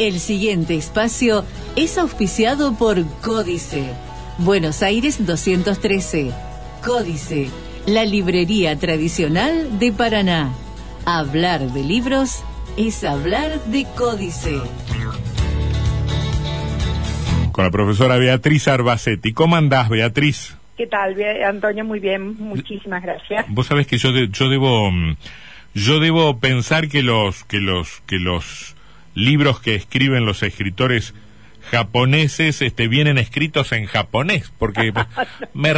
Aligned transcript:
El 0.00 0.18
siguiente 0.18 0.76
espacio 0.76 1.44
es 1.76 1.98
auspiciado 1.98 2.74
por 2.74 3.04
Códice. 3.20 3.84
Buenos 4.38 4.82
Aires 4.82 5.26
213. 5.26 6.32
Códice, 6.82 7.50
la 7.86 8.06
librería 8.06 8.78
tradicional 8.78 9.78
de 9.78 9.92
Paraná. 9.92 10.54
Hablar 11.04 11.60
de 11.72 11.84
libros 11.84 12.42
es 12.78 13.04
hablar 13.04 13.62
de 13.66 13.84
Códice. 13.94 14.62
Con 17.52 17.66
la 17.66 17.70
profesora 17.70 18.16
Beatriz 18.16 18.68
Arbacetti. 18.68 19.34
¿Cómo 19.34 19.56
andás, 19.56 19.90
Beatriz? 19.90 20.56
¿Qué 20.78 20.86
tal, 20.86 21.14
Antonio? 21.44 21.84
Muy 21.84 22.00
bien, 22.00 22.36
muchísimas 22.38 23.02
gracias. 23.02 23.44
Vos 23.48 23.66
sabés 23.66 23.86
que 23.86 23.98
yo, 23.98 24.08
yo 24.08 24.48
debo 24.48 24.90
mm, 24.90 25.16
yo 25.74 26.00
debo 26.00 26.38
pensar 26.38 26.88
que 26.88 27.02
los 27.02 27.44
que 27.44 27.58
los 27.58 28.00
que 28.06 28.18
los 28.18 28.76
libros 29.14 29.60
que 29.60 29.74
escriben 29.74 30.24
los 30.24 30.42
escritores 30.42 31.14
japoneses 31.70 32.62
este, 32.62 32.88
vienen 32.88 33.18
escritos 33.18 33.72
en 33.72 33.86
japonés, 33.86 34.50
porque 34.58 34.92
me, 35.54 35.72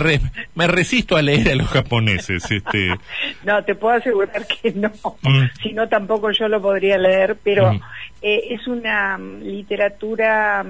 me 0.55 0.67
resisto 0.67 1.17
a 1.17 1.23
leer 1.23 1.51
a 1.51 1.55
los 1.55 1.69
japoneses. 1.69 2.51
Este. 2.51 2.95
No, 3.45 3.65
te 3.65 3.75
puedo 3.75 3.97
asegurar 3.97 4.47
que 4.47 4.73
no, 4.73 4.89
mm. 5.23 5.43
si 5.61 5.73
no 5.73 5.89
tampoco 5.89 6.31
yo 6.31 6.47
lo 6.47 6.63
podría 6.63 6.97
leer, 6.97 7.37
pero 7.43 7.73
mm. 7.73 7.81
eh, 8.23 8.43
es 8.51 8.69
una 8.69 9.19
mm, 9.19 9.43
literatura 9.43 10.65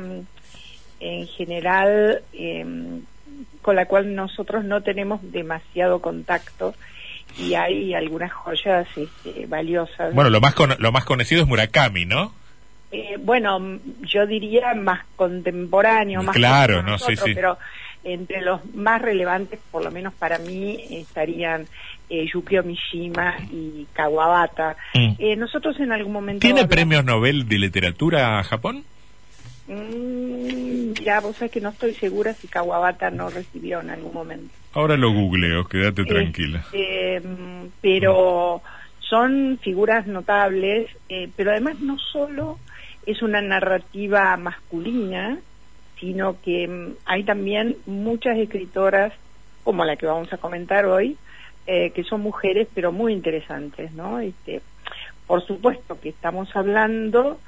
en 1.01 1.27
general 1.29 2.23
em, 2.33 3.03
con 3.61 3.77
la 3.77 3.87
cual 3.87 4.15
nosotros 4.15 4.65
no 4.65 4.83
tenemos 4.83 5.21
demasiado 5.33 6.01
contacto 6.01 6.75
y 7.39 7.55
hay 7.55 7.93
algunas 7.95 8.33
joyas 8.33 8.87
este, 8.97 9.47
valiosas. 9.47 10.15
Bueno, 10.15 10.31
lo 10.31 10.41
más, 10.41 10.55
lo 10.79 10.93
más 10.93 11.05
conocido 11.05 11.43
es 11.43 11.49
Murakami, 11.49 12.07
¿no? 12.07 12.33
Eh, 12.93 13.17
bueno, 13.19 13.79
yo 14.03 14.27
diría 14.27 14.75
más 14.75 15.01
contemporáneo, 15.17 16.23
más 16.23 16.37
claro, 16.37 16.83
no, 16.83 16.99
sí, 16.99 17.17
sí. 17.17 17.33
pero 17.35 17.57
entre 18.05 18.43
los 18.43 18.63
más 18.75 19.01
relevantes, 19.01 19.61
por 19.71 19.83
lo 19.83 19.91
menos 19.91 20.13
para 20.13 20.39
mí, 20.39 20.79
estarían 20.91 21.67
eh, 22.11 22.27
Yukio 22.31 22.63
Mishima 22.63 23.37
y 23.51 23.87
Kawabata. 23.95 24.77
Mm. 24.93 25.15
Eh, 25.19 25.37
nosotros 25.37 25.79
en 25.81 25.93
algún 25.93 26.13
momento... 26.13 26.41
¿Tiene 26.41 26.67
premios 26.67 27.05
Nobel 27.05 27.49
de 27.49 27.59
literatura 27.59 28.39
a 28.39 28.45
Japón? 28.45 28.85
Mm, 29.69 30.93
ya, 31.03 31.21
vos 31.21 31.37
sabés 31.37 31.53
que 31.53 31.61
no 31.61 31.71
estoy 31.71 31.95
segura 31.95 32.35
si 32.35 32.49
Kawabata 32.49 33.11
no 33.11 33.31
recibió 33.31 33.81
en 33.81 33.91
algún 33.91 34.13
momento. 34.13 34.53
Ahora 34.75 34.97
lo 34.97 35.13
googleo, 35.13 35.65
quédate 35.67 36.05
tranquila. 36.05 36.65
Este, 36.73 37.23
pero 37.81 38.63
son 39.13 39.59
figuras 39.61 40.07
notables, 40.07 40.89
eh, 41.11 41.29
pero 41.37 41.51
además 41.51 41.79
no 41.81 41.99
solo 41.99 42.59
es 43.05 43.21
una 43.21 43.43
narrativa 43.43 44.35
masculina, 44.39 45.39
sino 46.01 46.41
que 46.41 46.67
mm, 46.67 46.93
hay 47.05 47.23
también 47.23 47.77
muchas 47.85 48.39
escritoras, 48.39 49.13
como 49.65 49.85
la 49.85 49.97
que 49.97 50.07
vamos 50.07 50.33
a 50.33 50.39
comentar 50.39 50.87
hoy, 50.87 51.19
eh, 51.67 51.91
que 51.91 52.05
son 52.05 52.23
mujeres, 52.23 52.69
pero 52.75 52.91
muy 52.91 53.13
interesantes, 53.13 53.93
¿no? 53.93 54.19
Este, 54.19 54.63
por 55.27 55.45
supuesto 55.47 56.01
que 56.01 56.09
estamos 56.09 56.49
hablando 56.57 57.39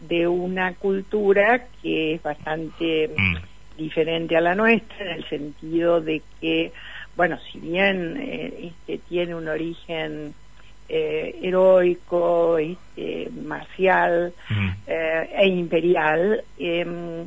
de 0.00 0.26
una 0.26 0.74
cultura 0.74 1.66
que 1.82 2.14
es 2.14 2.22
bastante 2.24 3.12
mm, 3.16 3.36
diferente 3.78 4.36
a 4.36 4.40
la 4.40 4.56
nuestra, 4.56 5.06
en 5.06 5.18
el 5.18 5.28
sentido 5.28 6.00
de 6.00 6.20
que, 6.40 6.72
bueno, 7.14 7.38
si 7.52 7.60
bien 7.60 8.16
eh, 8.20 8.72
este, 8.72 8.98
tiene 9.08 9.36
un 9.36 9.46
origen 9.46 10.34
eh, 10.88 11.38
heroico, 11.42 12.58
este, 12.58 13.30
marcial 13.44 14.32
eh, 14.86 15.30
e 15.38 15.48
imperial. 15.48 16.42
Em, 16.58 17.26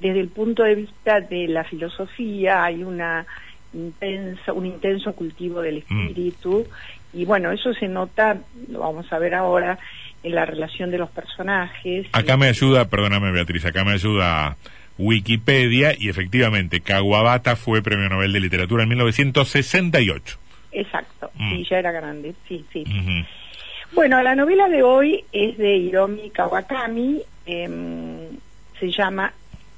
desde 0.00 0.20
el 0.20 0.28
punto 0.28 0.62
de 0.64 0.74
vista 0.74 1.20
de 1.20 1.48
la 1.48 1.64
filosofía 1.64 2.64
hay 2.64 2.82
una 2.82 3.24
intensa, 3.72 4.52
un 4.52 4.66
intenso 4.66 5.12
cultivo 5.14 5.62
del 5.62 5.78
espíritu 5.78 6.66
y 7.14 7.24
bueno, 7.24 7.52
eso 7.52 7.72
se 7.74 7.86
nota, 7.86 8.38
lo 8.68 8.80
vamos 8.80 9.12
a 9.12 9.18
ver 9.18 9.34
ahora, 9.34 9.78
en 10.22 10.34
la 10.34 10.44
relación 10.44 10.90
de 10.90 10.98
los 10.98 11.10
personajes. 11.10 12.06
Acá 12.12 12.36
me 12.36 12.48
ayuda, 12.48 12.88
perdóname 12.88 13.30
Beatriz, 13.30 13.64
acá 13.64 13.84
me 13.84 13.92
ayuda 13.92 14.56
Wikipedia 14.98 15.94
y 15.96 16.08
efectivamente 16.08 16.80
Kawabata 16.80 17.56
fue 17.56 17.82
Premio 17.82 18.08
Nobel 18.08 18.32
de 18.32 18.40
Literatura 18.40 18.82
en 18.82 18.88
1968. 18.88 20.38
Exacto, 20.74 21.30
mm. 21.34 21.50
sí, 21.50 21.66
ya 21.70 21.78
era 21.78 21.92
grande, 21.92 22.34
sí, 22.48 22.64
sí. 22.72 22.84
Bueno, 23.92 24.20
la 24.22 24.34
novela 24.34 24.68
de 24.68 24.82
hoy 24.82 25.24
es 25.32 25.56
de 25.56 25.76
Hiromi 25.76 26.30
Kawakami, 26.30 27.22
em, 27.46 28.28
se 28.80 28.90
llama 28.90 29.32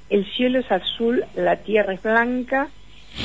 El 0.09 0.25
cielo 0.25 0.59
es 0.59 0.71
azul, 0.71 1.23
la 1.35 1.57
tierra 1.57 1.93
es 1.93 2.01
blanca, 2.01 2.69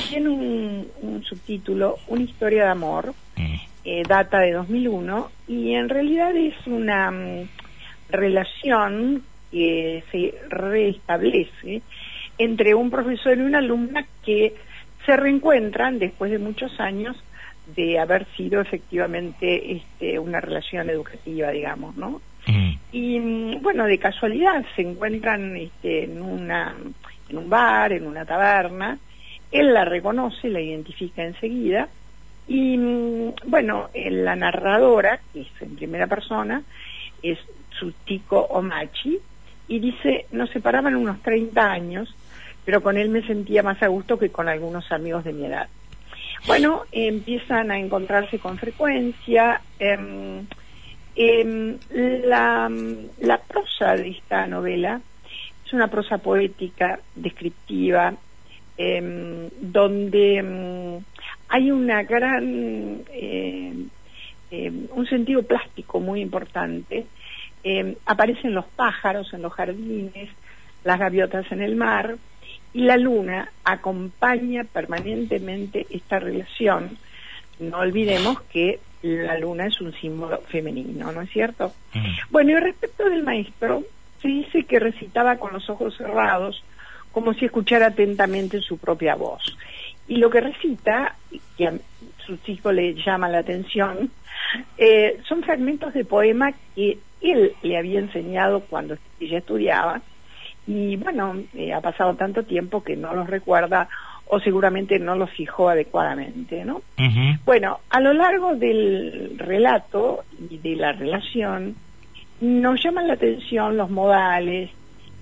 tiene 0.09 0.28
un, 0.28 1.22
subtítulo, 1.25 1.99
Una 2.09 2.22
historia 2.22 2.65
de 2.65 2.71
amor, 2.71 3.15
mm. 3.37 3.55
eh, 3.84 4.03
data 4.06 4.41
de 4.41 4.53
2001, 4.53 5.31
y 5.49 5.72
en 5.72 5.89
realidad 5.89 6.37
es 6.37 6.54
una 6.66 7.10
mm, 7.10 7.49
relación 8.10 9.22
que 9.50 10.04
se 10.10 10.34
reestablece 10.49 11.81
entre 12.37 12.75
un 12.75 12.91
profesor 12.91 13.39
y 13.39 13.43
una 13.43 13.59
alumna 13.59 14.04
que 14.25 14.54
se 15.06 15.16
reencuentran 15.16 15.99
después 15.99 16.31
de 16.31 16.39
muchos 16.39 16.78
años 16.81 17.16
de 17.67 17.99
haber 17.99 18.27
sido 18.37 18.61
efectivamente 18.61 19.73
este, 19.73 20.19
una 20.19 20.41
relación 20.41 20.91
educativa, 20.91 21.50
digamos, 21.50 21.97
¿no? 21.97 22.21
Mm. 22.47 22.73
Y 22.91 23.56
bueno, 23.59 23.87
de 23.87 23.99
casualidad 23.99 24.65
se 24.75 24.83
encuentran 24.83 25.56
este, 25.56 26.05
en, 26.05 26.21
una, 26.21 26.75
en 27.28 27.39
un 27.39 27.49
bar, 27.49 27.93
en 27.93 28.06
una 28.06 28.25
taberna, 28.25 28.99
él 29.51 29.72
la 29.72 29.84
reconoce, 29.84 30.49
la 30.49 30.61
identifica 30.61 31.22
enseguida, 31.22 31.89
y 32.49 32.77
bueno, 33.47 33.89
la 33.95 34.34
narradora, 34.34 35.21
que 35.33 35.43
es 35.43 35.49
en 35.61 35.77
primera 35.77 36.06
persona, 36.06 36.62
es 37.22 37.39
Tsutiko 37.71 38.41
Omachi, 38.41 39.19
y 39.69 39.78
dice, 39.78 40.27
nos 40.33 40.51
separaban 40.51 40.97
unos 40.97 41.22
30 41.22 41.71
años, 41.71 42.15
pero 42.65 42.83
con 42.83 42.97
él 42.97 43.09
me 43.09 43.22
sentía 43.22 43.62
más 43.62 43.83
a 43.83 43.89
gusto 43.89 44.19
que 44.19 44.31
con 44.31 44.49
algunos 44.49 44.91
amigos 44.91 45.25
de 45.25 45.33
mi 45.33 45.47
edad. 45.47 45.69
Bueno, 46.47 46.82
empiezan 46.91 47.70
a 47.70 47.78
encontrarse 47.78 48.38
con 48.41 48.58
frecuencia. 48.58 49.60
Em, 49.78 50.47
la, 51.91 52.70
la, 53.20 53.38
prosa 53.38 53.94
de 53.97 54.10
esta 54.10 54.47
novela 54.47 55.00
es 55.64 55.72
una 55.72 55.88
prosa 55.88 56.19
poética, 56.19 56.98
descriptiva, 57.14 58.14
em, 58.76 59.48
donde 59.60 61.00
hay 61.48 61.70
una 61.70 62.03
gran, 62.03 63.04
un 64.94 65.06
sentido 65.09 65.42
plástico 65.44 66.00
muy 66.00 66.20
importante. 66.20 67.06
aparecen 68.06 68.54
los 68.54 68.64
pájaros 68.66 69.32
en 69.32 69.42
los 69.42 69.53
jardines, 69.53 70.28
las 70.82 70.98
gaviotas 70.98 71.50
en 71.53 71.62
el 71.62 71.76
mar, 71.76 72.16
y 72.75 72.83
la 72.83 72.97
luna 72.97 73.50
acompaña 73.65 74.65
permanentemente 74.65 75.87
esta 75.91 76.19
relación. 76.19 76.97
No 77.59 77.78
olvidemos 77.78 78.41
que 78.43 78.81
la 79.03 79.38
luna 79.38 79.66
es 79.66 79.81
un 79.81 79.93
símbolo 79.93 80.41
femenino, 80.49 81.12
¿no 81.12 81.22
es 81.22 81.31
cierto? 81.31 81.72
Bueno, 82.31 82.53
y 82.53 82.56
respecto 82.56 83.09
del 83.09 83.22
maestro, 83.22 83.83
se 84.21 84.28
dice 84.28 84.65
que 84.65 84.78
recitaba 84.78 85.37
con 85.37 85.53
los 85.53 85.69
ojos 85.69 85.97
cerrados, 85.97 86.62
como 87.10 87.34
si 87.34 87.44
escuchara 87.44 87.88
atentamente 87.88 88.60
su 88.60 88.78
propia 88.78 89.16
voz. 89.16 89.43
Y 90.09 90.16
lo 90.16 90.31
que 90.31 90.41
recita, 90.41 91.16
que 91.59 91.69
a 91.69 91.75
su 92.25 92.37
chico 92.39 92.72
le 92.72 92.94
llama 92.94 93.28
la 93.28 93.39
atención, 93.39 94.10
eh, 94.78 95.21
son 95.28 95.43
fragmentos 95.43 95.93
de 95.94 96.04
poema 96.04 96.53
que 96.75 96.99
él 97.21 97.53
le 97.62 97.77
había 97.77 98.00
enseñado 98.00 98.60
cuando 98.60 98.97
ella 99.21 99.39
estudiaba 99.39 100.01
y 100.66 100.97
bueno, 100.97 101.34
eh, 101.54 101.72
ha 101.72 101.80
pasado 101.80 102.14
tanto 102.14 102.44
tiempo 102.44 102.82
que 102.82 102.97
no 102.97 103.14
los 103.14 103.28
recuerda 103.28 103.88
o 104.26 104.41
seguramente 104.41 104.98
no 104.98 105.16
los 105.16 105.30
fijó 105.30 105.68
adecuadamente, 105.68 106.64
¿no? 106.64 106.82
Bueno, 107.44 107.80
a 107.91 108.00
lo 108.00 108.12
largo 108.12 108.54
del 108.54 109.34
relato 109.38 110.24
y 110.48 110.59
de 110.59 110.76
la 110.76 110.92
relación 110.92 111.74
nos 112.41 112.82
llaman 112.82 113.09
la 113.09 113.14
atención 113.14 113.76
los 113.76 113.91
modales, 113.91 114.70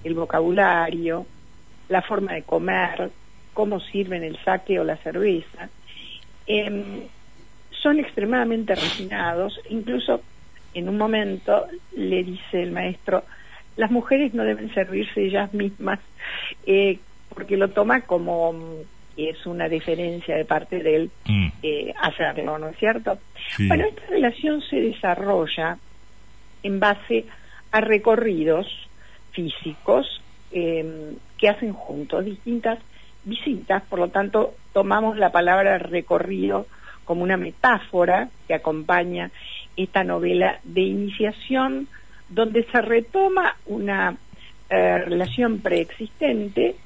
el 0.05 0.15
vocabulario, 0.15 1.27
la 1.89 2.03
forma 2.03 2.35
de 2.35 2.43
comer, 2.43 3.11
cómo 3.53 3.81
sirven 3.81 4.23
el 4.23 4.39
saque 4.45 4.79
o 4.79 4.85
la 4.85 4.97
cerveza. 4.97 5.69
Em, 6.47 7.03
son 7.71 7.99
extremadamente 7.99 8.75
refinados, 8.75 9.61
incluso 9.71 10.23
en 10.75 10.89
un 10.89 10.99
momento 10.99 11.67
le 11.97 12.23
dice 12.23 12.63
el 12.63 12.71
maestro, 12.71 13.25
las 13.77 13.91
mujeres 13.91 14.35
no 14.35 14.45
deben 14.45 14.73
servirse 14.75 15.25
ellas 15.25 15.53
mismas, 15.55 15.99
eh, 16.67 16.99
porque 17.35 17.57
lo 17.57 17.69
toma 17.69 18.03
como 18.03 18.55
que 19.17 19.31
es 19.31 19.47
una 19.47 19.69
diferencia 19.69 20.37
de 20.37 20.45
parte 20.45 20.83
de 20.83 20.97
él 20.97 21.11
mm. 21.27 21.49
eh, 21.63 21.95
hacerlo, 22.01 22.59
¿no 22.59 22.69
es 22.69 22.79
cierto? 22.79 23.19
Bueno, 23.59 23.87
esta 23.87 24.07
relación 24.07 24.63
se 24.63 24.81
desarrolla 24.81 25.79
en 26.63 26.81
base 26.81 27.27
a 27.73 27.81
recorridos 27.81 28.67
físicos 29.33 30.21
em, 30.53 31.17
que 31.39 31.49
hacen 31.49 31.73
juntos 31.73 32.25
distintas 32.25 32.79
visitas, 33.25 33.83
por 33.85 33.99
lo 33.99 34.09
tanto 34.09 34.55
tomamos 34.73 35.17
la 35.17 35.31
palabra 35.31 35.79
recorrido 35.79 36.67
como 37.05 37.23
una 37.23 37.37
metáfora 37.37 38.29
que 38.47 38.55
acompaña 38.55 39.31
esta 39.77 40.05
novela 40.05 40.61
de 40.65 40.83
iniciación 40.83 41.89
donde 42.31 42.65
se 42.65 42.81
retoma 42.81 43.57
una 43.67 44.17
eh, 44.71 44.99
relación 44.99 45.61
preexistente 45.61 46.77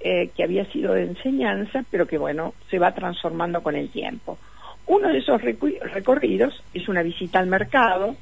eh, 0.00 0.30
que 0.36 0.44
había 0.44 0.64
sido 0.66 0.94
de 0.94 1.04
enseñanza, 1.04 1.84
pero 1.90 2.06
que 2.06 2.18
bueno, 2.18 2.54
se 2.70 2.78
va 2.78 2.94
transformando 2.94 3.62
con 3.62 3.74
el 3.74 3.90
tiempo. 3.90 4.38
Uno 4.86 5.08
de 5.08 5.18
esos 5.18 5.40
recorridos 5.40 6.62
es 6.74 6.88
una 6.88 7.02
visita 7.02 7.38
al 7.38 7.46
mercado, 7.46 8.14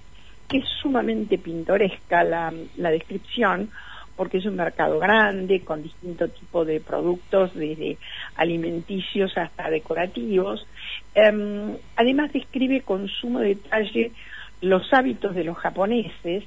que 0.49 0.59
es 0.59 0.69
sumamente 0.81 1.39
pintoresca 1.39 2.23
la, 2.23 2.53
descripción, 2.77 3.71
porque 4.17 4.39
es 4.39 4.47
un 4.47 4.57
mercado 4.57 5.01
grande, 5.01 5.63
con 5.63 5.83
distinto 5.83 6.29
tipo 6.29 6.65
de 6.65 6.81
productos, 6.81 7.53
desde 7.55 7.99
alimenticios 8.37 9.37
hasta 9.37 9.69
decorativos. 9.69 10.67
Em, 11.15 11.77
además 11.97 12.33
describe 12.33 12.83
con 12.83 13.09
sumo 13.09 13.41
detalle 13.41 14.13
los 14.61 14.93
hábitos 14.93 15.35
de 15.35 15.45
los 15.45 15.59
japoneses. 15.59 16.45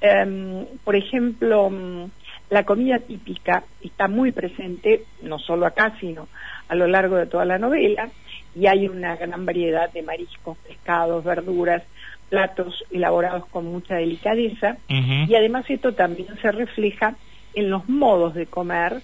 Em, 0.00 0.64
por 0.84 0.96
ejemplo, 0.96 1.70
mm, 1.70 2.10
la 2.50 2.64
comida 2.64 2.98
típica 2.98 3.64
está 3.82 4.08
muy 4.08 4.32
presente, 4.32 5.04
no 5.22 5.38
solo 5.38 5.66
acá, 5.66 5.96
sino 6.00 6.28
a 6.68 6.74
lo 6.74 6.86
largo 6.86 7.16
de 7.16 7.26
toda 7.26 7.44
la 7.44 7.58
novela 7.58 8.08
y 8.54 8.66
hay 8.66 8.88
una 8.88 9.16
gran 9.16 9.44
variedad 9.44 9.92
de 9.92 10.02
mariscos, 10.02 10.56
pescados, 10.58 11.24
verduras, 11.24 11.82
platos 12.28 12.84
elaborados 12.90 13.46
con 13.46 13.66
mucha 13.66 13.96
delicadeza 13.96 14.76
y 14.88 15.34
además 15.34 15.64
esto 15.68 15.94
también 15.94 16.28
se 16.42 16.52
refleja 16.52 17.14
en 17.54 17.70
los 17.70 17.88
modos 17.88 18.34
de 18.34 18.46
comer 18.46 19.00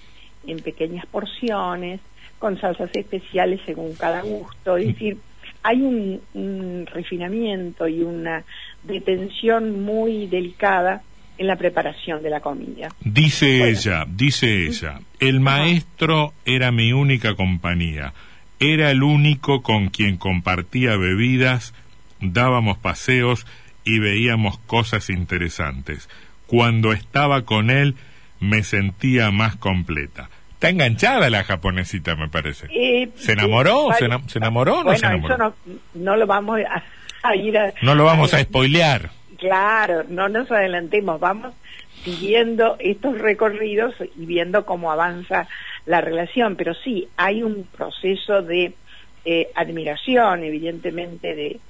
en 0.46 0.58
pequeñas 0.60 1.06
porciones, 1.06 2.00
con 2.38 2.60
salsas 2.60 2.90
especiales 2.94 3.60
según 3.64 3.94
cada 3.94 4.20
gusto, 4.20 4.76
es 4.76 4.88
decir, 4.88 5.16
hay 5.64 5.82
un, 5.82 6.86
refinamiento 6.86 7.88
y 7.88 8.02
una 8.02 8.44
detención 8.84 9.82
muy 9.82 10.28
delicada 10.28 11.02
en 11.36 11.48
la 11.48 11.56
preparación 11.56 12.22
de 12.22 12.30
la 12.30 12.38
comida. 12.38 12.90
Dice 13.00 13.68
ella, 13.68 14.04
dice 14.08 14.66
ella, 14.66 15.00
el 15.18 15.40
maestro 15.40 16.32
era 16.44 16.70
mi 16.70 16.92
única 16.92 17.34
compañía 17.34 18.12
era 18.60 18.90
el 18.90 19.02
único 19.02 19.62
con 19.62 19.88
quien 19.88 20.16
compartía 20.16 20.96
bebidas, 20.96 21.74
dábamos 22.20 22.78
paseos 22.78 23.46
y 23.84 23.98
veíamos 23.98 24.58
cosas 24.58 25.10
interesantes. 25.10 26.08
Cuando 26.46 26.92
estaba 26.92 27.44
con 27.44 27.70
él 27.70 27.96
me 28.40 28.62
sentía 28.62 29.30
más 29.30 29.56
completa. 29.56 30.30
Está 30.64 30.72
enganchada 30.72 31.28
la 31.28 31.44
japonesita, 31.44 32.16
me 32.16 32.28
parece. 32.28 32.68
Eh, 32.70 33.10
¿Se 33.16 33.32
enamoró? 33.32 33.88
¿Se, 33.98 34.06
enamoró 34.38 34.80
o 34.80 34.84
no 34.84 34.96
se 34.96 35.04
enamoró? 35.04 35.34
Eso 35.34 35.54
no, 35.94 36.16
lo 36.16 36.26
vamos 36.26 36.58
a, 37.22 37.36
ir 37.36 37.58
a... 37.58 37.74
No 37.82 37.94
lo 37.94 38.04
vamos 38.04 38.32
a, 38.32 38.38
a 38.38 38.42
spoilear. 38.44 39.10
Claro, 39.36 40.04
no 40.08 40.30
nos 40.30 40.50
adelantemos, 40.50 41.20
vamos 41.20 41.52
siguiendo 42.02 42.76
estos 42.78 43.18
recorridos 43.18 43.94
y 44.16 44.24
viendo 44.24 44.64
cómo 44.64 44.90
avanza 44.90 45.48
la 45.84 46.00
relación, 46.00 46.56
pero 46.56 46.72
sí 46.72 47.08
hay 47.18 47.42
un 47.42 47.64
proceso 47.64 48.40
de 48.40 48.72
eh, 49.26 49.50
admiración, 49.54 50.44
evidentemente, 50.44 51.34
de, 51.34 51.60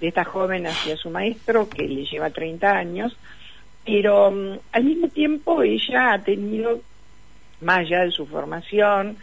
esta 0.00 0.24
joven 0.24 0.66
hacia 0.66 0.96
su 0.96 1.10
maestro, 1.10 1.68
que 1.68 1.86
le 1.86 2.04
lleva 2.04 2.28
30 2.28 2.76
años, 2.76 3.16
pero 3.86 4.32
mm, 4.32 4.58
al 4.72 4.84
mismo 4.84 5.08
tiempo 5.08 5.62
ella 5.62 6.14
ha 6.14 6.18
tenido, 6.18 6.80
allá 7.68 8.04
de 8.04 8.10
su 8.10 8.26
formación, 8.26 9.16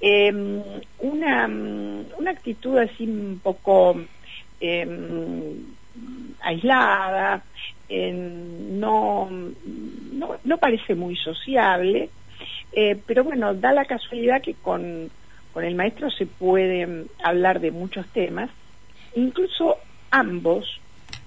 em, 0.00 0.62
una, 0.98 1.48
mm, 1.48 2.04
una 2.18 2.30
actitud 2.30 2.78
así 2.78 3.04
un 3.04 3.40
poco 3.42 4.00
em, 4.60 5.54
aislada, 6.42 7.42
no, 7.90 9.28
no, 10.12 10.36
no 10.44 10.58
parece 10.58 10.94
muy 10.94 11.16
sociable, 11.16 12.10
eh, 12.72 12.96
pero 13.06 13.24
bueno, 13.24 13.54
da 13.54 13.72
la 13.72 13.84
casualidad 13.84 14.42
que 14.42 14.54
con, 14.54 15.10
con 15.52 15.64
el 15.64 15.74
maestro 15.74 16.10
se 16.10 16.26
puede 16.26 17.06
hablar 17.22 17.60
de 17.60 17.70
muchos 17.70 18.06
temas, 18.08 18.50
incluso 19.14 19.78
ambos 20.10 20.80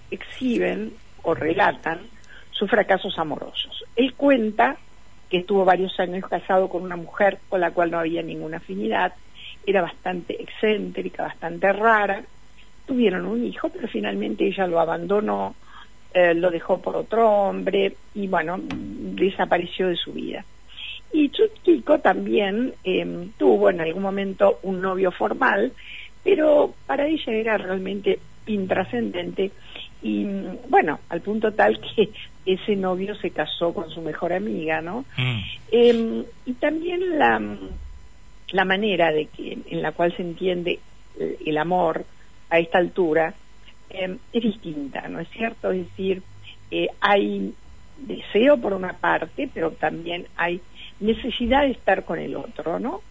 exhiben 0.09 0.93
o 1.23 1.33
relatan 1.33 1.99
sus 2.51 2.69
fracasos 2.69 3.17
amorosos. 3.17 3.83
Él 3.95 4.13
cuenta 4.13 4.77
que 5.33 5.39
estuvo 5.39 5.65
varios 5.65 5.99
años 5.99 6.29
casado 6.29 6.69
con 6.69 6.83
una 6.83 6.95
mujer 6.95 7.39
con 7.49 7.59
la 7.59 7.71
cual 7.71 7.89
no 7.89 7.97
había 7.97 8.21
ninguna 8.21 8.57
afinidad, 8.57 9.13
era 9.65 9.81
bastante 9.81 10.39
excéntrica, 10.39 11.23
bastante 11.23 11.73
rara, 11.73 12.21
tuvieron 12.85 13.25
un 13.25 13.43
hijo, 13.43 13.69
pero 13.69 13.87
finalmente 13.87 14.45
ella 14.45 14.67
lo 14.67 14.79
abandonó, 14.79 15.55
eh, 16.13 16.35
lo 16.35 16.51
dejó 16.51 16.79
por 16.79 16.95
otro 16.95 17.27
hombre 17.27 17.95
y 18.13 18.27
bueno, 18.27 18.59
desapareció 18.61 19.87
de 19.87 19.95
su 19.95 20.13
vida. 20.13 20.45
Y 21.11 21.29
Chutkico 21.29 21.97
también 21.97 22.75
em, 22.83 23.31
tuvo 23.31 23.71
en 23.71 23.81
algún 23.81 24.03
momento 24.03 24.59
un 24.61 24.83
novio 24.83 25.09
formal, 25.09 25.71
pero 26.23 26.75
para 26.85 27.07
ella 27.07 27.33
era 27.33 27.57
realmente 27.57 28.19
intrascendente 28.45 29.49
y 30.03 30.25
bueno, 30.67 30.99
al 31.09 31.21
punto 31.21 31.53
tal 31.53 31.79
que 31.79 32.09
ese 32.45 32.75
novio 32.75 33.15
se 33.15 33.31
casó 33.31 33.73
con 33.73 33.89
su 33.89 34.01
mejor 34.01 34.33
amiga, 34.33 34.81
¿no? 34.81 35.05
Mm. 35.17 35.39
Em, 35.71 36.23
y 36.45 36.53
también 36.53 37.17
la, 37.17 37.41
la 38.51 38.65
manera 38.65 39.11
de 39.11 39.27
que, 39.27 39.57
en 39.65 39.81
la 39.81 39.93
cual 39.93 40.15
se 40.15 40.21
entiende 40.21 40.79
el, 41.45 41.57
amor 41.57 42.05
a 42.49 42.59
esta 42.59 42.79
altura 42.79 43.33
em, 43.89 44.17
es 44.33 44.43
distinta, 44.43 45.07
¿no 45.07 45.21
es 45.21 45.29
cierto? 45.29 45.71
Es 45.71 45.87
decir, 45.87 46.21
eh, 46.69 46.87
hay 46.99 47.53
deseo 47.97 48.57
por 48.57 48.73
una 48.73 48.93
parte, 48.93 49.49
pero 49.53 49.71
también 49.71 50.25
hay 50.35 50.59
necesidad 50.99 51.61
de 51.61 51.71
estar 51.71 52.03
con 52.03 52.19
el 52.19 52.35
otro, 52.35 52.79
¿no? 52.79 53.01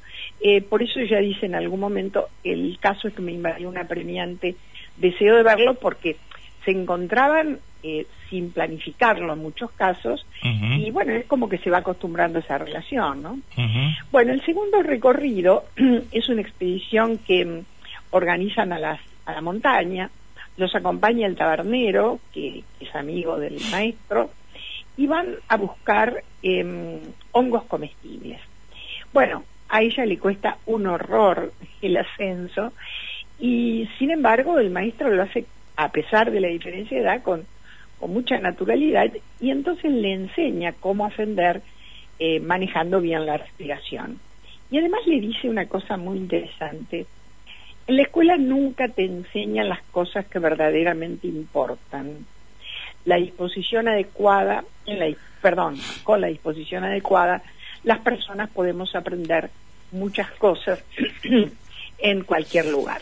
Eh, 0.41 0.61
por 0.61 0.83
eso 0.83 1.01
ella 1.01 1.19
dice 1.19 1.47
en 1.47 1.55
algún 1.55 1.81
momento, 1.81 2.29
el 2.45 2.79
caso 2.81 3.09
es 3.09 3.15
que 3.15 3.23
me 3.23 3.33
invadió 3.33 3.69
una 3.69 3.85
premiante 3.85 4.57
deseo 4.97 5.37
de 5.37 5.43
verlo 5.43 5.75
porque 5.75 6.17
se 6.65 6.71
encontraban 6.71 7.59
eh, 7.83 8.07
sin 8.31 8.53
planificarlo 8.53 9.33
en 9.33 9.41
muchos 9.41 9.71
casos 9.73 10.25
y 10.43 10.91
bueno, 10.91 11.13
es 11.13 11.27
como 11.27 11.49
que 11.49 11.59
se 11.59 11.71
va 11.71 11.79
acostumbrando 11.79 12.39
a 12.39 12.43
esa 12.43 12.59
relación, 12.59 13.23
¿no? 13.23 13.39
Bueno, 14.11 14.33
el 14.33 14.45
segundo 14.45 14.83
recorrido 14.83 15.65
es 16.13 16.29
una 16.29 16.41
expedición 16.41 17.19
que 17.19 17.45
mm, 17.45 17.65
organizan 18.11 18.73
a, 18.73 18.79
las, 18.79 19.01
a 19.27 19.33
la 19.33 19.41
montaña, 19.41 20.11
los 20.57 20.75
acompaña 20.75 21.27
el 21.27 21.37
tabernero, 21.37 22.21
que 22.33 22.65
es 22.81 22.95
amigo 22.95 23.39
del 23.39 23.61
maestro, 23.71 24.31
y 24.97 25.07
van 25.07 25.37
a 25.49 25.57
buscar 25.57 26.23
em, 26.43 27.01
hongos 27.33 27.65
comestibles. 27.65 28.41
Bueno, 29.13 29.45
a 29.69 29.83
ella 29.83 30.05
le 30.05 30.19
cuesta 30.19 30.59
un 30.67 30.87
horror 30.87 31.53
el 31.81 31.97
ascenso 31.97 32.73
y 33.39 33.89
sin 33.99 34.11
embargo 34.11 34.59
el 34.59 34.71
maestro 34.71 35.11
lo 35.11 35.23
hace 35.23 35.47
a 35.77 35.91
pesar 35.91 36.31
de 36.31 36.41
la 36.41 36.49
diferencia 36.49 36.97
de 36.97 37.05
edad 37.05 37.23
con, 37.23 37.47
mucha 38.01 38.37
naturalidad 38.39 39.13
y 39.41 39.53
entonces 39.53 39.93
le 39.93 40.13
enseña 40.13 40.73
cómo 40.73 41.07
ascender 41.07 41.63
eh, 42.19 42.41
manejando 42.41 43.01
bien 43.01 43.27
la 43.27 43.37
respiración. 43.37 44.19
Y 44.73 44.79
además 44.79 45.03
le 45.07 45.21
dice 45.21 45.49
una 45.49 45.67
cosa 45.67 45.97
muy 45.97 46.19
interesante. 46.19 47.07
En 47.87 47.97
la 47.97 48.03
escuela 48.03 48.37
nunca 48.37 48.89
te 48.89 49.05
enseñan 49.05 49.69
las 49.69 49.83
cosas 49.83 50.27
que 50.27 50.41
verdaderamente 50.41 51.29
importan 51.29 52.27
la 53.05 53.17
disposición 53.17 53.89
adecuada, 53.89 54.65
perdón, 55.41 55.79
con 56.05 56.21
la 56.21 56.29
disposición 56.29 56.85
adecuada, 56.85 57.43
las 57.85 57.99
personas 57.99 58.51
podemos 58.51 58.95
aprender 58.95 59.51
muchas 59.91 60.31
cosas 60.33 60.83
en 61.99 62.25
cualquier 62.25 62.67
lugar. 62.67 63.01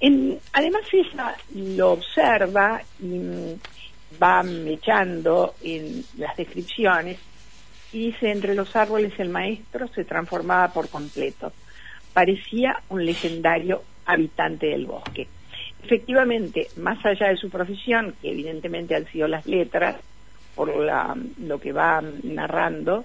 Em, 0.00 0.36
además 0.52 0.82
ella 0.92 1.36
lo 1.54 1.92
observa 1.92 2.80
y 3.00 3.56
va 4.22 4.42
echando 4.66 5.54
en 5.62 6.04
las 6.16 6.36
descripciones 6.36 7.18
y 7.92 8.06
dice 8.06 8.30
entre 8.30 8.54
los 8.54 8.74
árboles 8.76 9.12
el 9.18 9.28
maestro 9.28 9.88
se 9.88 10.04
transformaba 10.04 10.72
por 10.72 10.88
completo. 10.88 11.52
Parecía 12.12 12.82
un 12.88 13.04
legendario 13.04 13.82
habitante 14.06 14.66
del 14.66 14.86
bosque 14.86 15.28
efectivamente, 15.82 16.68
más 16.76 17.04
allá 17.04 17.28
de 17.28 17.36
su 17.36 17.50
profesión, 17.50 18.14
que 18.20 18.30
evidentemente 18.30 18.94
han 18.94 19.06
sido 19.06 19.28
las 19.28 19.46
letras, 19.46 19.96
por 20.54 20.74
lo 20.74 21.60
que 21.60 21.72
va 21.72 22.02
narrando, 22.24 23.04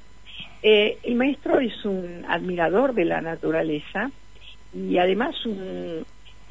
eh, 0.62 0.98
el 1.04 1.16
maestro 1.16 1.60
es 1.60 1.86
un 1.86 2.26
admirador 2.28 2.94
de 2.94 3.06
la 3.06 3.22
naturaleza 3.22 4.10
y 4.74 4.98
además 4.98 5.36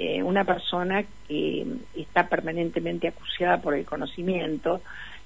eh, 0.04 0.20
una 0.20 0.42
persona 0.42 1.04
que 1.28 1.64
está 1.94 2.26
permanentemente 2.26 3.06
acuciada 3.06 3.60
por 3.60 3.74
el 3.74 3.84
conocimiento, 3.84 4.82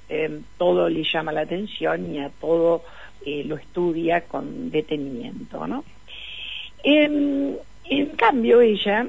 em, 0.07 0.43
todo 0.59 0.91
le 0.91 1.03
llama 1.03 1.33
la 1.33 1.41
atención 1.41 2.15
y 2.15 2.21
a 2.21 2.29
todo 2.29 2.85
eh, 3.25 3.43
lo 3.47 3.57
estudia 3.57 4.21
con 4.21 4.71
detenimiento, 4.71 5.67
¿no? 5.67 5.83
En, 6.85 7.59
cambio, 8.19 8.61
ella 8.61 9.07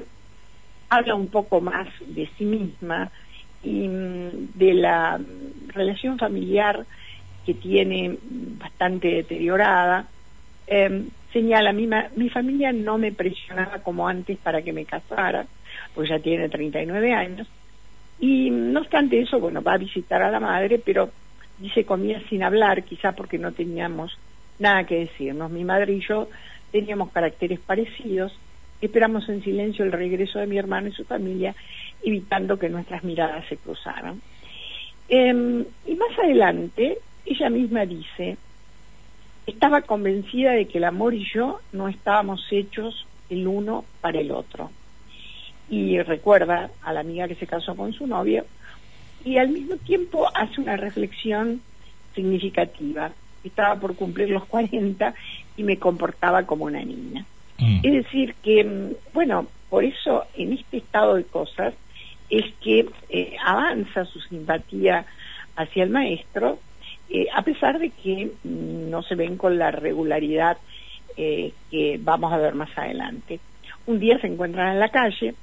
habla 0.88 1.14
un 1.14 1.28
poco 1.28 1.60
más 1.60 1.86
de 2.00 2.26
sí 2.38 2.46
misma 2.46 3.10
y 3.62 3.88
mm, 3.88 4.52
de 4.54 4.72
la 4.72 5.20
relación 5.66 6.18
familiar 6.18 6.86
que 7.44 7.52
tiene 7.52 8.16
bastante 8.22 9.08
deteriorada. 9.08 10.08
Em, 10.66 11.10
señala, 11.30 11.74
mi, 11.74 11.86
mi 12.16 12.30
familia 12.30 12.72
no 12.72 12.96
me 12.96 13.12
presionaba 13.12 13.82
como 13.82 14.08
antes 14.08 14.38
para 14.38 14.62
que 14.62 14.72
me 14.72 14.86
casara, 14.86 15.46
pues 15.98 16.10
ya 16.10 16.20
tiene 16.20 16.48
39 16.48 17.12
años, 17.12 17.48
y 18.20 18.50
no 18.50 18.78
obstante 18.78 19.18
eso, 19.18 19.40
bueno, 19.40 19.64
va 19.64 19.72
a 19.72 19.78
visitar 19.78 20.22
a 20.22 20.30
la 20.30 20.38
madre, 20.38 20.78
pero 20.78 21.10
dice 21.58 21.84
comía 21.84 22.22
sin 22.28 22.44
hablar, 22.44 22.84
quizá 22.84 23.16
porque 23.16 23.36
no 23.36 23.50
teníamos 23.50 24.16
nada 24.60 24.84
que 24.84 25.00
decirnos. 25.00 25.50
Mi 25.50 25.64
madre 25.64 25.94
y 25.94 26.00
yo 26.00 26.28
teníamos 26.70 27.10
caracteres 27.10 27.58
parecidos, 27.58 28.32
esperamos 28.80 29.28
en 29.28 29.42
silencio 29.42 29.84
el 29.84 29.90
regreso 29.90 30.38
de 30.38 30.46
mi 30.46 30.56
hermano 30.56 30.86
y 30.86 30.92
su 30.92 31.04
familia, 31.04 31.52
evitando 32.04 32.60
que 32.60 32.68
nuestras 32.68 33.02
miradas 33.02 33.44
se 33.48 33.56
cruzaran. 33.56 34.22
Em, 35.08 35.64
y 35.84 35.96
más 35.96 36.16
adelante, 36.16 36.98
ella 37.26 37.50
misma 37.50 37.84
dice, 37.86 38.36
estaba 39.48 39.82
convencida 39.82 40.52
de 40.52 40.68
que 40.68 40.78
el 40.78 40.84
amor 40.84 41.12
y 41.12 41.24
yo 41.24 41.58
no 41.72 41.88
estábamos 41.88 42.46
hechos 42.52 43.04
el 43.30 43.48
uno 43.48 43.84
para 44.00 44.20
el 44.20 44.30
otro. 44.30 44.70
Y 45.70 46.00
recuerda 46.00 46.70
a 46.82 46.92
la 46.92 47.00
amiga 47.00 47.28
que 47.28 47.34
se 47.34 47.46
casó 47.46 47.76
con 47.76 47.92
su 47.92 48.06
novio 48.06 48.44
y 49.24 49.38
al 49.38 49.48
mismo 49.48 49.76
tiempo 49.76 50.28
hace 50.34 50.60
una 50.60 50.76
reflexión 50.76 51.60
significativa. 52.14 53.12
Estaba 53.44 53.76
por 53.76 53.94
cumplir 53.94 54.30
los 54.30 54.44
40 54.46 55.14
y 55.56 55.62
me 55.62 55.78
comportaba 55.78 56.44
como 56.44 56.64
una 56.64 56.82
niña. 56.82 57.24
Mm. 57.58 57.80
Es 57.82 57.92
decir, 57.92 58.34
que, 58.42 58.64
mm, 58.64 59.12
bueno, 59.12 59.46
por 59.68 59.84
eso 59.84 60.24
en 60.34 60.52
este 60.52 60.78
estado 60.78 61.14
de 61.14 61.24
cosas 61.24 61.74
es 62.30 62.44
que 62.62 62.88
eh, 63.08 63.36
avanza 63.44 64.04
su 64.04 64.20
simpatía 64.20 65.04
hacia 65.56 65.84
el 65.84 65.90
maestro, 65.90 66.58
eh, 67.10 67.26
a 67.34 67.42
pesar 67.42 67.78
de 67.78 67.90
que 67.90 68.30
mm, 68.44 68.90
no 68.90 69.02
se 69.02 69.14
ven 69.14 69.36
con 69.36 69.58
la 69.58 69.70
regularidad 69.70 70.58
eh, 71.16 71.52
que 71.70 71.98
vamos 72.00 72.32
a 72.32 72.38
ver 72.38 72.54
más 72.54 72.70
adelante. 72.76 73.40
Un 73.86 73.98
día 73.98 74.18
se 74.20 74.26
encuentran 74.26 74.74
en 74.74 74.80
la 74.80 74.90
calle 74.90 75.34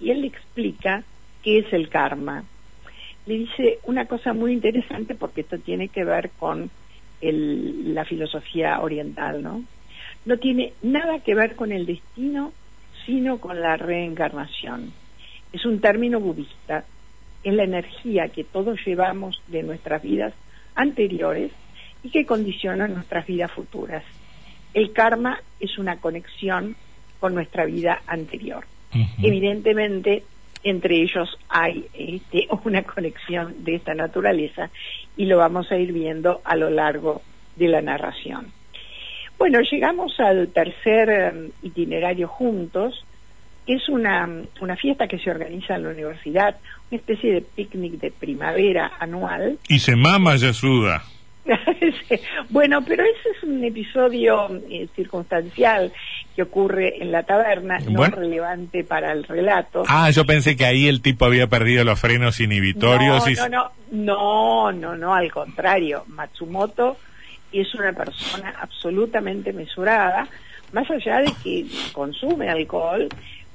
y 0.00 0.10
él 0.10 0.22
le 0.22 0.28
explica 0.28 1.02
qué 1.42 1.58
es 1.58 1.72
el 1.72 1.88
karma. 1.88 2.44
Le 3.26 3.38
dice 3.38 3.78
una 3.84 4.06
cosa 4.06 4.32
muy 4.32 4.52
interesante 4.52 5.14
porque 5.14 5.42
esto 5.42 5.58
tiene 5.58 5.88
que 5.88 6.04
ver 6.04 6.30
con 6.38 6.70
la 7.20 8.04
filosofía 8.04 8.80
oriental, 8.80 9.42
¿no? 9.42 9.64
No 10.24 10.38
tiene 10.38 10.72
nada 10.82 11.18
que 11.20 11.34
ver 11.34 11.56
con 11.56 11.72
el 11.72 11.84
destino, 11.84 12.52
sino 13.06 13.38
con 13.38 13.60
la 13.60 13.76
reencarnación. 13.76 14.92
Es 15.52 15.64
un 15.64 15.80
término 15.80 16.20
budista, 16.20 16.84
es 17.42 17.54
la 17.54 17.64
energía 17.64 18.28
que 18.28 18.44
todos 18.44 18.78
llevamos 18.84 19.42
de 19.48 19.62
nuestras 19.62 20.02
vidas 20.02 20.32
anteriores 20.74 21.52
y 22.02 22.10
que 22.10 22.26
condiciona 22.26 22.86
nuestras 22.86 23.26
vidas 23.26 23.50
futuras. 23.50 24.04
El 24.74 24.92
karma 24.92 25.40
es 25.58 25.78
una 25.78 25.96
conexión 25.96 26.76
con 27.18 27.34
nuestra 27.34 27.64
vida 27.64 28.02
anterior. 28.06 28.64
Evidentemente, 29.22 30.24
entre 30.62 31.02
ellos 31.02 31.38
hay 31.48 31.86
este, 31.94 32.48
una 32.64 32.82
conexión 32.82 33.64
de 33.64 33.76
esta 33.76 33.94
naturaleza 33.94 34.70
y 35.16 35.26
lo 35.26 35.38
vamos 35.38 35.70
a 35.70 35.76
ir 35.76 35.92
viendo 35.92 36.40
a 36.44 36.56
lo 36.56 36.70
largo 36.70 37.22
de 37.56 37.68
la 37.68 37.82
narración. 37.82 38.52
Bueno, 39.38 39.60
llegamos 39.60 40.18
al 40.18 40.48
tercer 40.48 41.08
em, 41.10 41.50
itinerario 41.62 42.26
juntos, 42.26 43.04
que 43.66 43.74
es 43.74 43.88
una, 43.88 44.28
una 44.60 44.76
fiesta 44.76 45.06
que 45.06 45.18
se 45.18 45.30
organiza 45.30 45.76
en 45.76 45.84
la 45.84 45.90
universidad, 45.90 46.56
una 46.90 46.98
especie 46.98 47.34
de 47.34 47.40
picnic 47.42 48.00
de 48.00 48.10
primavera 48.10 48.92
anual. 48.98 49.58
Y 49.68 49.78
se 49.78 49.94
mama 49.94 50.36
Yasuda. 50.36 51.04
bueno, 52.50 52.82
pero 52.84 53.02
ese 53.02 53.30
es 53.36 53.42
un 53.42 53.64
episodio 53.64 54.48
eh, 54.70 54.88
circunstancial 54.94 55.92
que 56.34 56.42
ocurre 56.42 57.02
en 57.02 57.12
la 57.12 57.22
taberna, 57.22 57.78
no 57.78 58.04
relevante 58.04 58.84
para 58.84 59.12
el 59.12 59.24
relato. 59.24 59.84
Ah, 59.88 60.10
yo 60.10 60.24
pensé 60.24 60.56
que 60.56 60.64
ahí 60.64 60.88
el 60.88 61.02
tipo 61.02 61.24
había 61.24 61.46
perdido 61.46 61.84
los 61.84 61.98
frenos 61.98 62.40
inhibitorios. 62.40 63.24
No, 63.38 63.48
no, 63.48 63.70
no, 63.90 64.72
no, 64.72 64.72
no, 64.72 64.96
no, 64.96 65.14
al 65.14 65.32
contrario. 65.32 66.04
Matsumoto 66.08 66.96
es 67.52 67.74
una 67.74 67.92
persona 67.92 68.54
absolutamente 68.60 69.52
mesurada, 69.52 70.28
más 70.72 70.90
allá 70.90 71.20
de 71.20 71.32
que 71.42 71.66
consume 71.92 72.48
alcohol, 72.48 73.08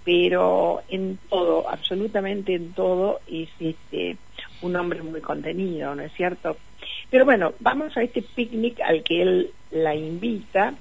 pero 0.03 0.81
en 0.89 1.17
todo, 1.29 1.69
absolutamente 1.69 2.55
en 2.55 2.73
todo, 2.73 3.21
es 3.27 3.49
este 3.59 4.17
un 4.61 4.75
hombre 4.75 5.01
muy 5.01 5.21
contenido, 5.21 5.93
¿no 5.93 6.03
es 6.03 6.13
cierto? 6.13 6.57
Pero 7.13 7.25
bueno, 7.25 7.53
vamos 7.59 7.95
a 7.95 8.01
este 8.01 8.23
picnic 8.23 8.81
al 8.81 9.03
que 9.03 9.21
él 9.21 9.51
la 9.69 9.93
invita 9.93 10.73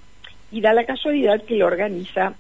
y 0.50 0.62
da 0.62 0.72
la 0.72 0.86
casualidad 0.86 1.42
que 1.42 1.56
lo 1.56 1.66
organiza 1.66 2.32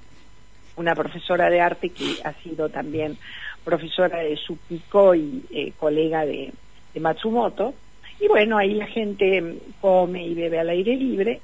una 0.76 0.94
profesora 0.94 1.50
de 1.50 1.60
arte 1.60 1.90
que 1.90 2.16
ha 2.24 2.32
sido 2.42 2.70
también 2.70 3.18
profesora 3.62 4.20
de 4.20 4.38
Supiko 4.38 5.14
y 5.14 5.44
eh, 5.50 5.74
colega 5.78 6.24
de, 6.24 6.54
Matsumoto. 6.98 7.74
Y 8.18 8.28
bueno, 8.28 8.56
ahí 8.56 8.72
la 8.72 8.86
gente 8.86 9.58
come 9.82 10.26
y 10.26 10.32
bebe 10.32 10.58
al 10.58 10.70
aire 10.70 10.96
libre. 10.96 11.42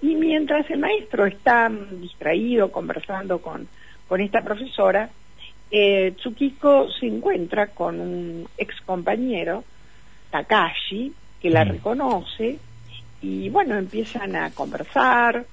Y 0.00 0.14
mientras 0.14 0.70
el 0.70 0.78
maestro 0.78 1.26
está 1.26 1.72
distraído 2.00 2.70
conversando 2.70 3.40
con, 3.40 3.66
con 4.06 4.20
esta 4.20 4.44
profesora, 4.44 5.10
eh, 5.72 6.14
Tsukiko 6.18 6.88
se 6.88 7.06
encuentra 7.08 7.66
con 7.66 7.98
un 7.98 8.48
ex 8.58 8.80
compañero, 8.82 9.64
Takashi, 10.30 11.14
que 11.40 11.50
la 11.50 11.64
mm. 11.64 11.68
reconoce 11.68 12.58
y 13.22 13.48
bueno, 13.50 13.76
empiezan 13.76 14.36
a 14.36 14.50
conversar, 14.50 15.44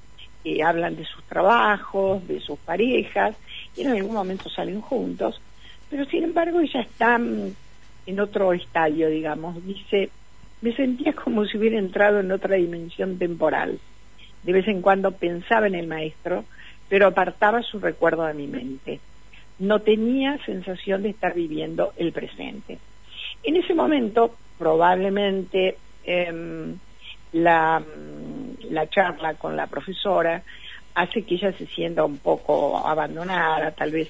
eh, 0.44 0.64
hablan 0.64 0.96
de 0.96 1.06
sus 1.06 1.24
trabajos, 1.24 2.28
de 2.28 2.40
sus 2.40 2.58
parejas 2.60 3.36
y 3.76 3.82
en 3.82 3.90
algún 3.90 4.14
momento 4.14 4.50
salen 4.50 4.82
juntos, 4.82 5.42
pero 5.90 6.06
sin 6.06 6.24
embargo 6.24 6.60
ella 6.60 6.82
está 6.82 7.16
en 7.16 8.20
otro 8.20 8.54
estadio, 8.54 9.10
digamos, 9.10 9.66
dice, 9.66 10.10
me 10.62 10.74
sentía 10.76 11.14
como 11.14 11.46
si 11.46 11.58
hubiera 11.58 11.78
entrado 11.78 12.20
en 12.20 12.32
otra 12.32 12.56
dimensión 12.56 13.18
temporal. 13.18 13.80
De 14.44 14.54
vez 14.54 14.68
en 14.68 14.82
cuando 14.82 15.12
pensaba 15.12 15.68
en 15.68 15.76
el 15.76 15.88
maestro, 15.88 16.46
pero 16.90 17.08
apartaba 17.08 17.62
su 17.62 17.80
recuerdo 17.80 18.26
de 18.26 18.34
mi 18.34 18.48
mente. 18.48 19.00
No 19.60 19.80
tenía 19.80 20.38
sensación 20.46 21.04
de 21.04 21.10
estar 21.10 21.34
viviendo 21.34 21.94
el 21.98 22.12
presente. 22.12 22.80
En 23.44 23.56
ese 23.56 23.74
momento, 23.74 24.36
probablemente 24.58 25.78
em, 26.04 26.78
la, 27.34 27.82
la 28.70 28.90
charla 28.90 29.36
con 29.36 29.56
la 29.56 29.68
profesora 29.68 30.44
hace 30.96 31.24
que 31.24 31.36
ella 31.36 31.52
se 31.54 31.68
sienta 31.68 32.04
un 32.04 32.18
poco 32.18 32.78
abandonada, 32.86 33.72
tal 33.72 33.92
vez 33.92 34.10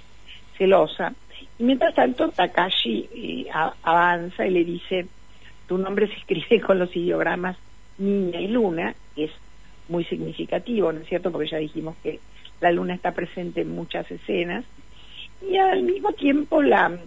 celosa. 0.57 1.13
Y 1.59 1.63
mientras 1.63 1.93
tanto, 1.93 2.29
Takashi 2.29 3.09
eh, 3.13 3.47
avanza 3.83 4.45
y 4.45 4.51
le 4.51 4.63
dice, 4.63 5.07
tu 5.67 5.77
nombre 5.77 6.07
se 6.07 6.13
escribe 6.13 6.61
con 6.65 6.79
los 6.79 6.95
ideogramas 6.95 7.57
niña 7.97 8.39
y 8.39 8.47
luna, 8.47 8.95
que 9.15 9.25
es 9.25 9.31
muy 9.89 10.05
significativo, 10.05 10.91
¿no 10.91 11.01
es 11.01 11.07
cierto? 11.07 11.31
Porque 11.31 11.49
ya 11.49 11.57
dijimos 11.57 11.95
que 12.03 12.19
la 12.61 12.71
luna 12.71 12.93
está 12.93 13.11
presente 13.11 13.61
en 13.61 13.71
muchas 13.71 14.09
escenas, 14.11 14.65
y 15.41 15.57
al 15.57 15.83
mismo 15.83 16.13
tiempo 16.13 16.61
la 16.61 16.97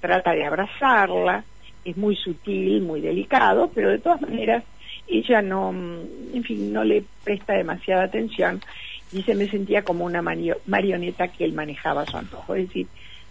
trata 0.00 0.32
de 0.32 0.44
abrazarla, 0.44 1.44
es 1.84 1.96
muy 1.96 2.16
sutil, 2.16 2.82
muy 2.82 3.00
delicado, 3.00 3.70
pero 3.74 3.90
de 3.90 3.98
todas 3.98 4.20
maneras 4.20 4.64
ella 5.06 5.40
no, 5.42 5.70
en 5.70 6.44
fin, 6.44 6.72
no 6.72 6.84
le 6.84 7.02
presta 7.24 7.54
demasiada 7.54 8.04
atención. 8.04 8.60
Dice, 9.10 9.34
me 9.34 9.48
sentía 9.48 9.82
como 9.82 10.04
una 10.04 10.22
marioneta 10.22 11.28
que 11.28 11.44
él 11.44 11.54
manejaba 11.54 12.02
a 12.02 12.06
su 12.06 12.16
antojo. 12.18 12.54
Es 12.54 12.68
decir, 12.68 12.86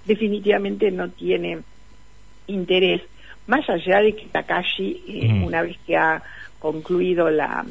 definitivamente 0.06 0.90
no 0.90 1.10
tiene 1.10 1.60
interés, 2.48 3.02
más 3.46 3.70
allá 3.70 4.02
de 4.02 4.16
que 4.16 4.26
Takashi, 4.26 5.04
eh, 5.08 5.44
una 5.46 5.62
vez 5.62 5.78
que 5.86 5.96
ha 5.96 6.22
concluido 6.60 7.30
la, 7.30 7.66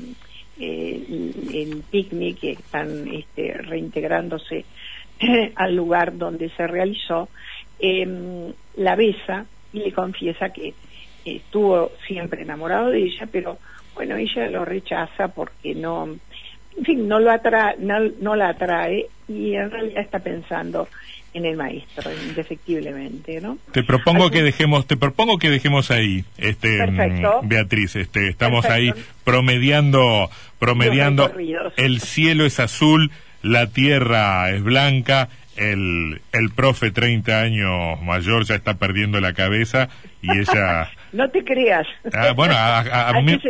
eh, 0.59 1.33
el 1.53 1.83
picnic, 1.91 2.39
que 2.39 2.53
están 2.53 3.09
este, 3.09 3.53
reintegrándose 3.55 4.65
al 5.55 5.75
lugar 5.75 6.17
donde 6.17 6.49
se 6.51 6.67
realizó, 6.67 7.29
em, 7.79 8.53
la 8.77 8.97
besa 8.97 9.47
y 9.73 9.81
le 9.81 9.93
confiesa 9.93 10.53
que 10.53 10.75
estuvo 11.25 11.93
siempre 12.07 12.43
enamorado 12.43 12.91
de 12.91 13.03
ella, 13.03 13.29
pero 13.31 13.59
bueno, 13.95 14.17
ella 14.17 14.49
lo 14.51 14.65
rechaza 14.65 15.29
porque 15.29 15.75
no, 15.75 16.17
en 16.77 16.85
fin, 16.85 17.09
no 17.09 17.19
lo 17.19 17.31
atrae, 17.31 17.77
no, 17.79 18.37
la 18.37 18.51
atrae 18.51 19.07
y 19.29 19.55
en 19.55 19.71
realidad 19.71 20.03
está 20.03 20.19
pensando 20.19 20.89
en 21.33 21.45
el 21.45 21.57
maestro, 21.57 22.11
indefectiblemente, 22.29 23.41
¿no? 23.41 23.59
Te 23.73 23.83
propongo 23.83 24.31
que 24.31 24.43
dejemos, 24.43 24.87
te 24.87 24.97
propongo 24.97 25.39
que 25.39 25.51
dejemos 25.51 25.91
ahí, 25.91 26.25
este, 26.39 26.87
mm, 26.87 27.47
Beatriz, 27.47 27.97
este, 27.97 28.29
estamos 28.29 28.65
ahí 28.67 28.93
promediando, 29.23 30.31
promediando, 30.59 31.31
el 31.77 32.01
cielo 32.01 32.47
es 32.47 32.59
azul, 32.59 33.11
la 33.43 33.67
tierra 33.67 34.51
es 34.51 34.63
blanca, 34.63 35.29
el, 35.57 36.21
el 36.33 36.51
profe 36.51 36.91
30 36.91 37.41
años 37.41 38.03
mayor 38.03 38.45
ya 38.45 38.55
está 38.55 38.75
perdiendo 38.75 39.21
la 39.21 39.33
cabeza 39.33 39.89
y 40.23 40.31
ella 40.39 40.91
no 41.13 41.29
te 41.31 41.43
creas. 41.45 41.87
Ah, 42.13 42.33
bueno, 42.33 42.55
a, 42.57 43.13
mí, 43.23 43.41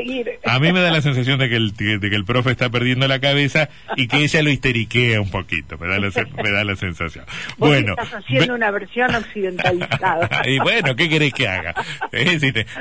a, 0.44 0.58
mí, 0.58 0.72
me 0.72 0.80
da 0.80 0.90
la 0.90 1.00
sensación 1.00 1.38
de 1.38 1.48
que, 1.48 1.56
el, 1.56 1.74
de 1.74 2.10
que 2.10 2.16
el 2.16 2.24
profe 2.24 2.50
está 2.50 2.70
perdiendo 2.70 3.08
la 3.08 3.18
cabeza 3.18 3.68
y 3.96 4.08
que 4.08 4.18
ella 4.18 4.42
lo 4.42 4.50
histeriquea 4.50 5.20
un 5.20 5.30
poquito. 5.30 5.76
Me 5.78 5.88
da 5.88 5.98
la, 5.98 6.10
me 6.42 6.50
da 6.50 6.64
la 6.64 6.76
sensación. 6.76 7.24
bueno, 7.58 7.94
estás 7.98 8.22
haciendo 8.22 8.54
una 8.54 8.70
versión 8.70 9.14
occidentalizada. 9.14 10.42
y 10.46 10.58
bueno, 10.58 10.94
¿qué 10.96 11.08
querés 11.08 11.34
que 11.34 11.48
haga? 11.48 11.74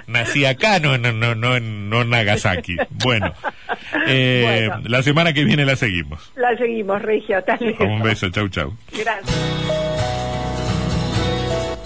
nací 0.08 0.46
acá, 0.46 0.80
no, 0.80 0.98
no, 0.98 1.12
no, 1.12 1.36
no, 1.36 1.60
no 1.60 2.02
en 2.02 2.10
Nagasaki. 2.10 2.76
Bueno, 3.04 3.34
eh, 4.08 4.70
la 4.84 5.04
semana 5.04 5.34
que 5.34 5.44
viene 5.44 5.66
la 5.66 5.76
seguimos. 5.76 6.32
La 6.36 6.56
seguimos, 6.58 7.02
Regio. 7.02 7.44
Un 7.80 8.02
beso, 8.02 8.30
chau, 8.30 8.48
chau. 8.50 8.74
Gracias. 8.92 9.56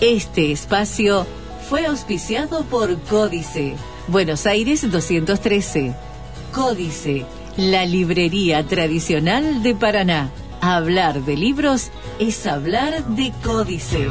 Este 0.02 0.54
espacio 0.54 1.28
fue 1.70 1.86
auspiciado 1.86 2.64
por 2.64 2.98
Códice, 3.04 3.76
Buenos 4.08 4.46
Aires 4.46 4.90
213. 4.90 5.94
Códice, 6.54 7.26
la 7.58 7.86
librería 7.86 8.64
tradicional 8.64 9.62
de 9.62 9.76
Paraná. 9.76 10.30
Hablar 10.62 11.22
de 11.26 11.36
libros 11.36 11.92
es 12.18 12.48
hablar 12.48 13.04
de 13.08 13.34
Códice. 13.44 14.08